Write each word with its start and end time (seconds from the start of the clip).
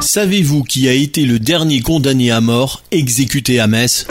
Savez-vous 0.00 0.64
qui 0.64 0.88
a 0.88 0.92
été 0.92 1.24
le 1.26 1.38
dernier 1.38 1.80
condamné 1.80 2.32
à 2.32 2.40
mort 2.40 2.82
exécuté 2.90 3.60
à 3.60 3.68
Metz? 3.68 4.06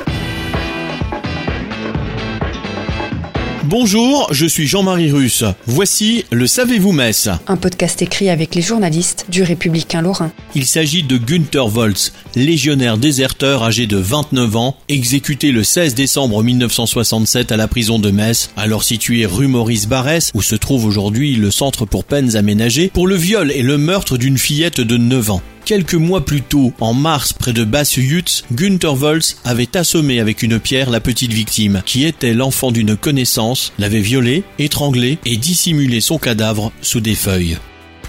Bonjour, 3.70 4.30
je 4.31 4.45
suis 4.45 4.66
Jean-Marie 4.66 5.12
Russe. 5.12 5.44
Voici 5.66 6.23
le 6.31 6.48
Savez-vous 6.48 6.94
Metz 6.94 7.27
Un 7.48 7.58
podcast 7.58 8.02
écrit 8.02 8.30
avec 8.30 8.55
les 8.55 8.62
journalistes 8.62 9.25
du 9.27 9.44
Républicain 9.44 10.02
Lorrain. 10.02 10.31
Il 10.55 10.66
s'agit 10.66 11.03
de 11.03 11.17
Günther 11.17 11.67
Volz, 11.67 12.13
légionnaire 12.38 12.98
déserteur 12.98 13.63
âgé 13.63 13.85
de 13.85 13.98
29 13.98 14.55
ans, 14.55 14.77
exécuté 14.88 15.52
le 15.52 15.66
16 15.66 15.95
décembre 15.95 16.44
1967 16.44 17.52
à 17.52 17.58
la 17.58 17.67
prison 17.67 17.99
de 17.99 18.09
Metz, 18.09 18.52
alors 18.55 18.85
située 18.85 19.25
rue 19.25 19.48
Maurice 19.48 19.89
Barrès, 19.89 20.31
où 20.34 20.41
se 20.41 20.55
trouve 20.55 20.86
aujourd'hui 20.86 21.36
le 21.36 21.52
centre 21.52 21.86
pour 21.86 22.05
peines 22.05 22.38
aménagées, 22.38 22.89
pour 22.94 23.05
le 23.05 23.16
viol 23.16 23.52
et 23.52 23.63
le 23.63 23.77
meurtre 23.77 24.17
d'une 24.17 24.38
fillette 24.38 24.80
de 24.80 24.95
9 24.95 25.31
ans. 25.31 25.41
Quelques 25.67 25.95
mois 25.95 26.23
plus 26.23 26.44
tôt, 26.44 26.72
en 26.80 26.94
mars, 26.94 27.33
près 27.33 27.52
de 27.52 27.66
Basse-Jutz, 27.66 28.45
Günther 28.53 28.95
Volz 28.95 29.36
avait 29.44 29.75
assommé 29.75 30.22
avec 30.22 30.41
une 30.41 30.61
pierre 30.61 30.89
la 30.89 31.02
petite 31.02 31.33
victime, 31.33 31.81
qui 31.86 32.05
était 32.05 32.33
l'enfant 32.33 32.72
d'une 32.72 32.95
connaissance, 32.95 33.73
l'avait 33.78 34.00
violée, 34.00 34.45
étranglée 34.59 35.19
et 35.25 35.36
dissimulé 35.36 36.00
son 36.00 36.19
cadavre 36.19 36.72
sous 36.81 37.02
des 37.02 37.16
feuilles. 37.16 37.58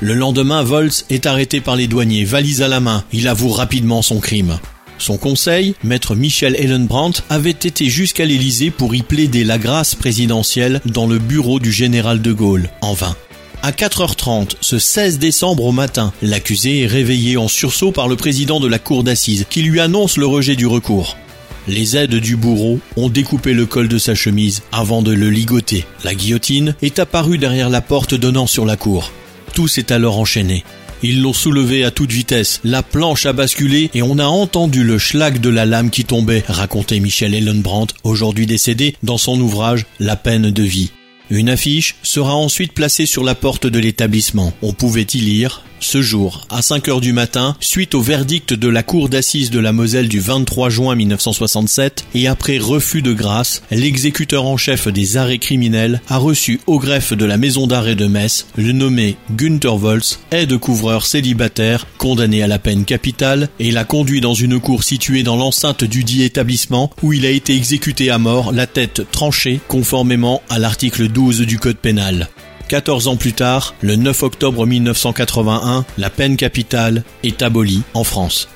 Le 0.00 0.14
lendemain, 0.14 0.62
Volz 0.62 1.04
est 1.10 1.26
arrêté 1.26 1.60
par 1.60 1.74
les 1.74 1.88
douaniers, 1.88 2.24
valise 2.24 2.62
à 2.62 2.68
la 2.68 2.78
main. 2.78 3.02
Il 3.12 3.26
avoue 3.26 3.50
rapidement 3.50 4.02
son 4.02 4.20
crime. 4.20 4.60
Son 4.98 5.18
conseil, 5.18 5.74
maître 5.82 6.14
Michel 6.14 6.54
Ellenbrandt, 6.54 7.24
avait 7.28 7.50
été 7.50 7.88
jusqu'à 7.88 8.24
l'Élysée 8.24 8.70
pour 8.70 8.94
y 8.94 9.02
plaider 9.02 9.42
la 9.42 9.58
grâce 9.58 9.96
présidentielle 9.96 10.80
dans 10.86 11.08
le 11.08 11.18
bureau 11.18 11.58
du 11.58 11.72
général 11.72 12.22
de 12.22 12.32
Gaulle, 12.32 12.70
en 12.82 12.92
vain. 12.92 13.16
À 13.68 13.72
4h30, 13.72 14.52
ce 14.62 14.78
16 14.78 15.18
décembre 15.18 15.66
au 15.66 15.72
matin, 15.72 16.14
l'accusé 16.22 16.80
est 16.80 16.86
réveillé 16.86 17.36
en 17.36 17.48
sursaut 17.48 17.92
par 17.92 18.08
le 18.08 18.16
président 18.16 18.60
de 18.60 18.66
la 18.66 18.78
cour 18.78 19.04
d'assises 19.04 19.44
qui 19.50 19.60
lui 19.60 19.78
annonce 19.78 20.16
le 20.16 20.24
rejet 20.24 20.56
du 20.56 20.66
recours. 20.66 21.18
Les 21.66 21.94
aides 21.94 22.14
du 22.14 22.36
bourreau 22.36 22.80
ont 22.96 23.10
découpé 23.10 23.52
le 23.52 23.66
col 23.66 23.86
de 23.86 23.98
sa 23.98 24.14
chemise 24.14 24.62
avant 24.72 25.02
de 25.02 25.12
le 25.12 25.28
ligoter. 25.28 25.84
La 26.02 26.14
guillotine 26.14 26.76
est 26.80 26.98
apparue 26.98 27.36
derrière 27.36 27.68
la 27.68 27.82
porte 27.82 28.14
donnant 28.14 28.46
sur 28.46 28.64
la 28.64 28.76
cour. 28.76 29.12
Tout 29.52 29.68
s'est 29.68 29.92
alors 29.92 30.18
enchaîné. 30.18 30.64
Ils 31.02 31.20
l'ont 31.20 31.34
soulevé 31.34 31.84
à 31.84 31.90
toute 31.90 32.10
vitesse, 32.10 32.62
la 32.64 32.82
planche 32.82 33.26
a 33.26 33.34
basculé 33.34 33.90
et 33.92 34.00
on 34.00 34.18
a 34.18 34.24
entendu 34.24 34.82
le 34.82 34.96
schlag 34.96 35.42
de 35.42 35.50
la 35.50 35.66
lame 35.66 35.90
qui 35.90 36.06
tombait, 36.06 36.42
racontait 36.48 37.00
Michel 37.00 37.34
Ellenbrandt, 37.34 37.94
aujourd'hui 38.02 38.46
décédé, 38.46 38.96
dans 39.02 39.18
son 39.18 39.38
ouvrage 39.38 39.84
La 40.00 40.16
peine 40.16 40.50
de 40.50 40.62
vie. 40.62 40.90
Une 41.30 41.50
affiche 41.50 41.96
sera 42.02 42.34
ensuite 42.34 42.72
placée 42.72 43.04
sur 43.04 43.22
la 43.22 43.34
porte 43.34 43.66
de 43.66 43.78
l'établissement. 43.78 44.54
On 44.62 44.72
pouvait 44.72 45.02
y 45.02 45.18
lire 45.18 45.62
ce 45.80 46.02
jour, 46.02 46.46
à 46.50 46.62
5 46.62 46.88
heures 46.88 47.00
du 47.00 47.12
matin, 47.12 47.56
suite 47.60 47.94
au 47.94 48.00
verdict 48.00 48.52
de 48.52 48.68
la 48.68 48.82
Cour 48.82 49.08
d'assises 49.08 49.50
de 49.50 49.58
la 49.58 49.72
Moselle 49.72 50.08
du 50.08 50.20
23 50.20 50.70
juin 50.70 50.94
1967, 50.94 52.04
et 52.14 52.26
après 52.26 52.58
refus 52.58 53.02
de 53.02 53.12
grâce, 53.12 53.62
l'exécuteur 53.70 54.46
en 54.46 54.56
chef 54.56 54.88
des 54.88 55.16
arrêts 55.16 55.38
criminels 55.38 56.00
a 56.08 56.18
reçu 56.18 56.60
au 56.66 56.78
greffe 56.78 57.12
de 57.12 57.24
la 57.24 57.36
maison 57.36 57.66
d'arrêt 57.66 57.94
de 57.94 58.06
Metz 58.06 58.46
le 58.56 58.72
nommé 58.72 59.16
Günther 59.30 59.76
Volz, 59.76 60.18
aide-couvreur 60.30 61.06
célibataire, 61.06 61.86
condamné 61.98 62.42
à 62.42 62.46
la 62.46 62.58
peine 62.58 62.84
capitale, 62.84 63.48
et 63.58 63.70
l'a 63.70 63.84
conduit 63.84 64.20
dans 64.20 64.34
une 64.34 64.60
cour 64.60 64.84
située 64.84 65.22
dans 65.22 65.36
l'enceinte 65.36 65.84
du 65.84 66.04
dit 66.04 66.22
établissement 66.22 66.90
où 67.02 67.12
il 67.12 67.26
a 67.26 67.30
été 67.30 67.54
exécuté 67.54 68.10
à 68.10 68.18
mort, 68.18 68.52
la 68.52 68.66
tête 68.66 69.02
tranchée, 69.10 69.60
conformément 69.68 70.42
à 70.48 70.58
l'article 70.58 71.08
12 71.08 71.42
du 71.42 71.58
Code 71.58 71.78
pénal. 71.78 72.28
14 72.68 73.08
ans 73.08 73.16
plus 73.16 73.32
tard, 73.32 73.74
le 73.80 73.96
9 73.96 74.22
octobre 74.22 74.66
1981, 74.66 75.86
la 75.96 76.10
peine 76.10 76.36
capitale 76.36 77.02
est 77.22 77.40
abolie 77.40 77.82
en 77.94 78.04
France. 78.04 78.46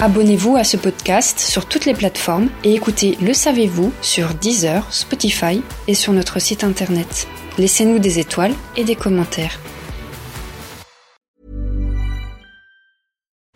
Abonnez-vous 0.00 0.56
à 0.56 0.62
ce 0.62 0.76
podcast 0.76 1.40
sur 1.40 1.66
toutes 1.66 1.86
les 1.86 1.92
plateformes 1.92 2.48
et 2.62 2.72
écoutez 2.72 3.18
Le 3.20 3.34
Savez-vous 3.34 3.92
sur 4.00 4.32
Deezer, 4.34 4.86
Spotify 4.92 5.60
et 5.88 5.94
sur 5.94 6.12
notre 6.12 6.40
site 6.40 6.62
internet. 6.62 7.26
Laissez-nous 7.58 7.98
des 7.98 8.20
étoiles 8.20 8.54
et 8.76 8.84
des 8.84 8.94
commentaires. 8.94 9.58